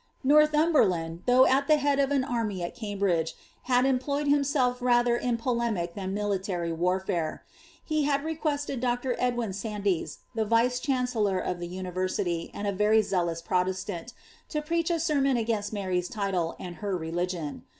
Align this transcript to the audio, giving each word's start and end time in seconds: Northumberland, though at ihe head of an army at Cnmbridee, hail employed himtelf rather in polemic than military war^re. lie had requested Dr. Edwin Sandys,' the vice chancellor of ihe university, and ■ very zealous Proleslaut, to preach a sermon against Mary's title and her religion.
Northumberland, 0.23 1.21
though 1.27 1.45
at 1.45 1.69
ihe 1.69 1.77
head 1.79 1.99
of 1.99 2.09
an 2.09 2.23
army 2.23 2.63
at 2.63 2.75
Cnmbridee, 2.75 3.33
hail 3.65 3.85
employed 3.85 4.25
himtelf 4.25 4.81
rather 4.81 5.15
in 5.15 5.37
polemic 5.37 5.93
than 5.93 6.11
military 6.15 6.71
war^re. 6.71 7.41
lie 7.87 8.01
had 8.01 8.25
requested 8.25 8.81
Dr. 8.81 9.15
Edwin 9.19 9.53
Sandys,' 9.53 10.17
the 10.33 10.43
vice 10.43 10.79
chancellor 10.79 11.37
of 11.37 11.61
ihe 11.61 11.69
university, 11.69 12.49
and 12.51 12.65
■ 12.67 12.75
very 12.75 13.03
zealous 13.03 13.43
Proleslaut, 13.43 14.13
to 14.49 14.59
preach 14.63 14.89
a 14.89 14.99
sermon 14.99 15.37
against 15.37 15.71
Mary's 15.71 16.09
title 16.09 16.55
and 16.59 16.77
her 16.77 16.97
religion. 16.97 17.61